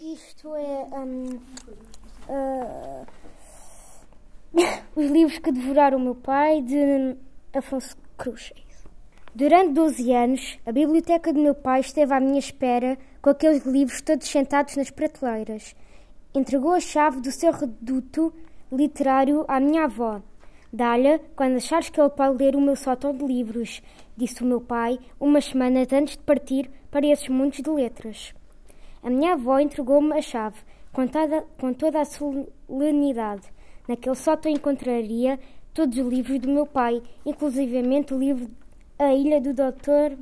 isto 0.00 0.54
é. 0.54 0.86
Um, 0.92 1.40
uh, 2.28 3.06
os 4.96 5.10
livros 5.10 5.38
que 5.38 5.52
devoraram 5.52 5.98
o 5.98 6.00
meu 6.00 6.14
pai, 6.14 6.62
de 6.62 7.16
Afonso 7.52 7.96
Cruz. 8.16 8.52
Durante 9.34 9.72
12 9.72 10.12
anos, 10.12 10.58
a 10.66 10.72
biblioteca 10.72 11.32
do 11.32 11.40
meu 11.40 11.54
pai 11.54 11.80
esteve 11.80 12.12
à 12.12 12.20
minha 12.20 12.38
espera 12.38 12.98
com 13.20 13.30
aqueles 13.30 13.64
livros 13.64 14.02
todos 14.02 14.28
sentados 14.28 14.76
nas 14.76 14.90
prateleiras. 14.90 15.74
Entregou 16.34 16.72
a 16.72 16.80
chave 16.80 17.20
do 17.20 17.32
seu 17.32 17.52
reduto 17.52 18.32
literário 18.70 19.44
à 19.48 19.58
minha 19.58 19.84
avó. 19.84 20.20
Dá-lhe 20.72 21.18
quando 21.36 21.56
achares 21.56 21.90
que 21.90 22.00
ele 22.00 22.10
pode 22.10 22.42
ler 22.42 22.56
o 22.56 22.60
meu 22.60 22.76
sótão 22.76 23.14
de 23.14 23.24
livros, 23.24 23.82
disse 24.16 24.42
o 24.42 24.46
meu 24.46 24.60
pai, 24.60 24.98
umas 25.20 25.46
semanas 25.46 25.92
antes 25.92 26.16
de 26.16 26.22
partir 26.22 26.70
para 26.90 27.06
esses 27.06 27.28
mundos 27.28 27.60
de 27.60 27.70
letras. 27.70 28.34
A 29.02 29.10
minha 29.10 29.32
avó 29.32 29.58
entregou-me 29.58 30.16
a 30.16 30.22
chave, 30.22 30.60
com 30.92 31.08
toda, 31.08 31.42
com 31.58 31.74
toda 31.74 32.00
a 32.00 32.04
solenidade. 32.04 33.52
Naquele 33.88 34.14
sótão 34.14 34.52
encontraria 34.52 35.40
todos 35.74 35.98
os 35.98 36.06
livros 36.06 36.38
do 36.38 36.48
meu 36.48 36.64
pai, 36.66 37.02
inclusivamente 37.26 38.14
o 38.14 38.18
livro 38.18 38.48
A 38.96 39.12
Ilha 39.12 39.40
do 39.40 39.52
Doutor 39.52 40.16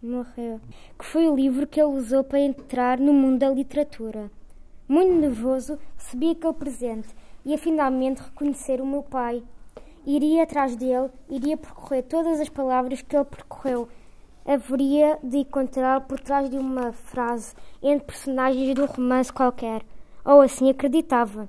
Morreu, 0.00 0.60
que 0.96 1.04
foi 1.04 1.28
o 1.28 1.34
livro 1.34 1.66
que 1.66 1.80
ele 1.80 1.96
usou 1.96 2.22
para 2.22 2.38
entrar 2.38 3.00
no 3.00 3.12
mundo 3.12 3.40
da 3.40 3.50
literatura. 3.50 4.30
Muito 4.86 5.14
nervoso, 5.14 5.76
recebi 5.96 6.30
aquele 6.30 6.52
presente 6.52 7.08
e 7.44 7.50
ia 7.50 7.58
finalmente 7.58 8.22
reconhecer 8.22 8.80
o 8.80 8.86
meu 8.86 9.02
pai. 9.02 9.42
Iria 10.06 10.44
atrás 10.44 10.76
dele, 10.76 11.10
iria 11.28 11.56
percorrer 11.56 12.02
todas 12.02 12.38
as 12.38 12.48
palavras 12.48 13.02
que 13.02 13.16
ele 13.16 13.24
percorreu 13.24 13.88
haveria 14.46 15.18
de 15.22 15.38
encontrá-lo 15.38 16.02
por 16.02 16.20
trás 16.20 16.48
de 16.50 16.56
uma 16.56 16.92
frase 16.92 17.54
entre 17.82 18.06
personagens 18.06 18.74
de 18.74 18.80
um 18.80 18.86
romance 18.86 19.32
qualquer, 19.32 19.82
ou 20.24 20.40
assim 20.40 20.70
acreditava. 20.70 21.48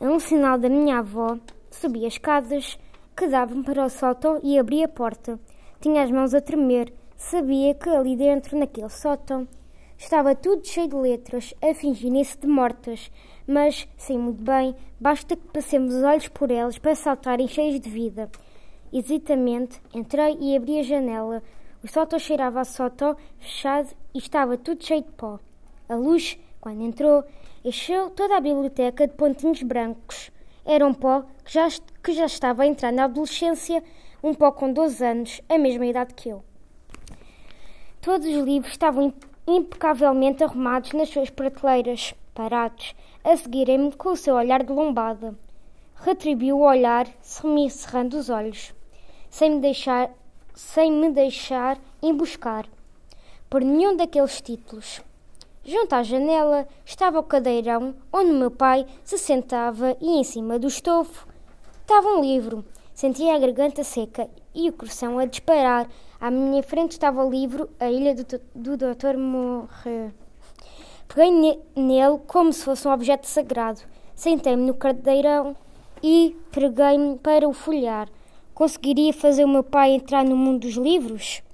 A 0.00 0.04
um 0.04 0.18
sinal 0.18 0.58
da 0.58 0.68
minha 0.68 0.98
avó, 0.98 1.38
subi 1.70 2.06
as 2.06 2.14
escadas 2.14 2.78
que 3.16 3.26
davam 3.26 3.62
para 3.62 3.84
o 3.84 3.90
sótão 3.90 4.38
e 4.42 4.58
abri 4.58 4.82
a 4.84 4.88
porta. 4.88 5.40
Tinha 5.80 6.04
as 6.04 6.10
mãos 6.10 6.34
a 6.34 6.40
tremer. 6.40 6.92
Sabia 7.16 7.74
que 7.74 7.88
ali 7.88 8.14
dentro, 8.14 8.56
naquele 8.56 8.88
sótão, 8.88 9.48
estava 9.96 10.36
tudo 10.36 10.64
cheio 10.64 10.86
de 10.86 10.94
letras, 10.94 11.52
a 11.60 11.74
fingirem-se 11.74 12.38
de 12.38 12.46
mortas, 12.46 13.10
mas, 13.44 13.88
sei 13.96 14.16
muito 14.16 14.40
bem, 14.40 14.72
basta 15.00 15.34
que 15.34 15.48
passemos 15.48 15.94
os 15.94 16.02
olhos 16.04 16.28
por 16.28 16.48
elas 16.52 16.78
para 16.78 16.94
saltarem 16.94 17.48
cheios 17.48 17.80
de 17.80 17.90
vida. 17.90 18.30
Hesitamente, 18.92 19.82
entrei 19.92 20.38
e 20.40 20.56
abri 20.56 20.78
a 20.78 20.82
janela, 20.84 21.42
o 21.82 21.88
sótão 21.88 22.18
cheirava 22.18 22.60
a 22.60 22.64
sótão 22.64 23.16
fechado 23.38 23.88
e 24.12 24.18
estava 24.18 24.56
tudo 24.56 24.84
cheio 24.84 25.02
de 25.02 25.10
pó. 25.12 25.38
A 25.88 25.94
luz, 25.94 26.38
quando 26.60 26.82
entrou, 26.82 27.24
encheu 27.64 28.10
toda 28.10 28.36
a 28.36 28.40
biblioteca 28.40 29.06
de 29.06 29.14
pontinhos 29.14 29.62
brancos. 29.62 30.30
Era 30.64 30.86
um 30.86 30.92
pó 30.92 31.22
que 31.44 31.52
já, 31.52 31.68
que 32.02 32.12
já 32.12 32.26
estava 32.26 32.62
a 32.62 32.66
entrar 32.66 32.92
na 32.92 33.04
adolescência, 33.04 33.82
um 34.22 34.34
pó 34.34 34.50
com 34.50 34.72
12 34.72 35.04
anos, 35.04 35.40
a 35.48 35.56
mesma 35.56 35.86
idade 35.86 36.14
que 36.14 36.28
eu. 36.28 36.42
Todos 38.00 38.26
os 38.26 38.44
livros 38.44 38.72
estavam 38.72 39.14
impecavelmente 39.46 40.42
arrumados 40.42 40.92
nas 40.92 41.08
suas 41.08 41.30
prateleiras, 41.30 42.12
parados, 42.34 42.94
a 43.24 43.36
seguirem-me 43.36 43.92
com 43.92 44.10
o 44.10 44.16
seu 44.16 44.34
olhar 44.34 44.62
de 44.62 44.72
lombada. 44.72 45.34
Retribuiu 45.94 46.58
o 46.58 46.66
olhar, 46.66 47.06
cerrando 47.20 48.14
os 48.14 48.28
olhos, 48.28 48.74
sem 49.30 49.52
me 49.52 49.60
deixar 49.60 50.10
sem 50.58 50.90
me 50.90 51.08
deixar 51.12 51.78
emboscar 52.02 52.66
por 53.48 53.60
nenhum 53.60 53.96
daqueles 53.96 54.40
títulos. 54.40 55.00
Junto 55.64 55.92
à 55.94 56.02
janela 56.02 56.66
estava 56.84 57.20
o 57.20 57.22
cadeirão 57.22 57.94
onde 58.12 58.32
meu 58.32 58.50
pai 58.50 58.84
se 59.04 59.16
sentava 59.16 59.96
e 60.00 60.18
em 60.18 60.24
cima 60.24 60.58
do 60.58 60.66
estofo 60.66 61.28
estava 61.80 62.08
um 62.08 62.20
livro. 62.20 62.64
Sentia 62.92 63.36
a 63.36 63.38
garganta 63.38 63.84
seca 63.84 64.28
e 64.52 64.68
o 64.68 64.72
coração 64.72 65.20
a 65.20 65.26
disparar. 65.26 65.88
À 66.20 66.28
minha 66.28 66.62
frente 66.64 66.90
estava 66.90 67.24
o 67.24 67.30
livro 67.30 67.70
A 67.78 67.88
Ilha 67.88 68.16
do, 68.16 68.24
do 68.52 68.76
Dr. 68.76 69.16
Morre. 69.16 70.12
Peguei 71.06 71.30
ne 71.30 71.60
nele 71.76 72.18
como 72.26 72.52
se 72.52 72.64
fosse 72.64 72.88
um 72.88 72.92
objeto 72.92 73.28
sagrado. 73.28 73.80
Sentei-me 74.12 74.66
no 74.66 74.74
cadeirão 74.74 75.54
e 76.02 76.36
preguei-me 76.50 77.16
para 77.16 77.48
o 77.48 77.52
folhear. 77.52 78.08
Conseguiria 78.58 79.12
fazer 79.12 79.44
o 79.44 79.48
meu 79.48 79.62
pai 79.62 79.92
entrar 79.92 80.24
no 80.24 80.36
mundo 80.36 80.62
dos 80.62 80.74
livros? 80.74 81.44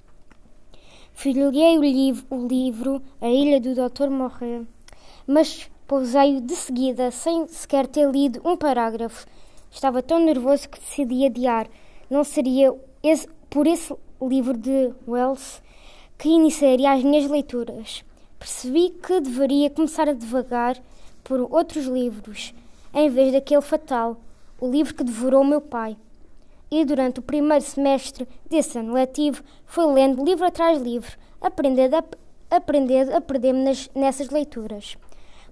Folhei 1.12 1.76
o, 1.76 1.82
liv 1.82 2.24
o 2.30 2.46
livro 2.46 3.02
A 3.20 3.28
Ilha 3.28 3.60
do 3.60 3.74
Doutor 3.74 4.08
Morrer, 4.08 4.62
mas 5.26 5.70
pousei-o 5.86 6.40
de 6.40 6.56
seguida, 6.56 7.10
sem 7.10 7.46
sequer 7.46 7.86
ter 7.86 8.10
lido 8.10 8.40
um 8.42 8.56
parágrafo. 8.56 9.26
Estava 9.70 10.02
tão 10.02 10.18
nervoso 10.18 10.66
que 10.66 10.80
decidi 10.80 11.26
adiar. 11.26 11.68
Não 12.08 12.24
seria 12.24 12.74
esse, 13.02 13.28
por 13.50 13.66
esse 13.66 13.94
livro 14.22 14.56
de 14.56 14.90
Wells 15.06 15.60
que 16.16 16.30
iniciaria 16.30 16.90
as 16.90 17.02
minhas 17.02 17.30
leituras. 17.30 18.02
Percebi 18.38 18.88
que 18.88 19.20
deveria 19.20 19.68
começar 19.68 20.08
a 20.08 20.14
devagar 20.14 20.82
por 21.22 21.38
outros 21.52 21.84
livros, 21.84 22.54
em 22.94 23.10
vez 23.10 23.30
daquele 23.30 23.60
fatal, 23.60 24.16
o 24.58 24.70
livro 24.70 24.94
que 24.94 25.04
devorou 25.04 25.44
meu 25.44 25.60
pai 25.60 25.98
e 26.70 26.84
durante 26.84 27.20
o 27.20 27.22
primeiro 27.22 27.64
semestre 27.64 28.26
desse 28.48 28.78
ano 28.78 28.94
letivo 28.94 29.42
foi 29.64 29.86
lendo 29.92 30.24
livro 30.24 30.46
atrás 30.46 30.80
livro, 30.80 31.16
aprendendo 31.40 31.96
a, 31.96 32.04
aprendendo 32.50 33.14
a 33.14 33.20
perder-me 33.20 33.64
nessas 33.94 34.30
leituras. 34.30 34.96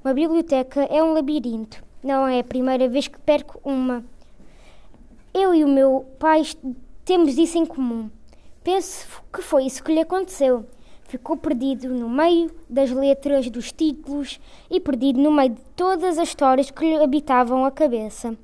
Uma 0.04 0.14
biblioteca 0.14 0.82
é 0.84 1.02
um 1.02 1.12
labirinto, 1.12 1.82
não 2.02 2.26
é 2.26 2.40
a 2.40 2.44
primeira 2.44 2.88
vez 2.88 3.06
que 3.08 3.18
perco 3.20 3.60
uma. 3.64 4.04
Eu 5.32 5.54
e 5.54 5.64
o 5.64 5.68
meu 5.68 6.04
pai 6.18 6.42
temos 7.04 7.38
isso 7.38 7.56
em 7.56 7.64
comum. 7.64 8.10
Penso 8.64 9.06
que 9.32 9.40
foi 9.40 9.64
isso 9.64 9.82
que 9.82 9.92
lhe 9.92 10.00
aconteceu. 10.00 10.66
Ficou 11.12 11.36
perdido 11.36 11.90
no 11.90 12.08
meio 12.08 12.50
das 12.70 12.90
letras 12.90 13.50
dos 13.50 13.70
títulos 13.70 14.40
e 14.70 14.80
perdido 14.80 15.20
no 15.20 15.30
meio 15.30 15.50
de 15.50 15.60
todas 15.76 16.16
as 16.16 16.28
histórias 16.28 16.70
que 16.70 16.86
lhe 16.86 17.04
habitavam 17.04 17.66
a 17.66 17.70
cabeça 17.70 18.34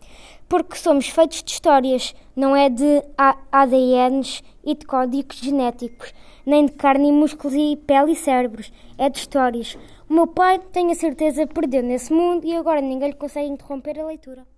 porque 0.46 0.76
somos 0.76 1.08
feitos 1.08 1.42
de 1.42 1.50
histórias, 1.50 2.14
não 2.36 2.54
é 2.54 2.68
de 2.68 3.02
ADNs 3.50 4.42
e 4.62 4.74
de 4.74 4.84
códigos 4.84 5.38
genéticos, 5.38 6.12
nem 6.44 6.66
de 6.66 6.72
carne 6.72 7.08
e 7.08 7.12
músculos 7.12 7.54
e 7.56 7.74
pele 7.76 8.12
e 8.12 8.16
cérebros, 8.16 8.70
é 8.98 9.08
de 9.08 9.18
histórias. 9.18 9.78
O 10.06 10.12
meu 10.12 10.26
pai, 10.26 10.58
tenho 10.58 10.90
a 10.90 10.94
certeza, 10.94 11.46
perdeu 11.46 11.82
nesse 11.82 12.12
mundo 12.12 12.46
e 12.46 12.54
agora 12.54 12.82
ninguém 12.82 13.08
lhe 13.08 13.16
consegue 13.16 13.48
interromper 13.48 13.98
a 13.98 14.06
leitura. 14.06 14.57